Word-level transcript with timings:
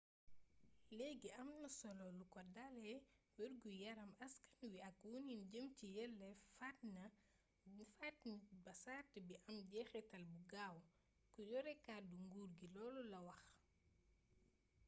leegi 0.97 1.29
am 1.41 1.49
na 1.61 1.69
solo 1.79 2.05
lu 2.17 2.25
ko 2.33 2.41
dalé 2.55 2.95
wergu 3.39 3.69
yaaram 3.83 4.11
askan 4.25 4.55
wi 4.71 4.77
ak 4.89 4.97
wonin 5.09 5.41
jëm 5.51 5.67
ci 5.77 5.85
yelleef 5.97 6.39
faat 6.57 6.77
nit 7.73 8.45
ba 8.63 8.73
sart 8.83 9.13
bi 9.27 9.35
am 9.49 9.57
jexitaal 9.71 10.25
bu 10.33 10.39
gaaw 10.51 10.77
ku 11.31 11.39
yore 11.51 11.73
kàddu 11.85 12.15
nguur 12.27 12.49
gi 12.59 12.67
loolu 12.75 13.01
la 13.11 13.19
wax 13.27 13.45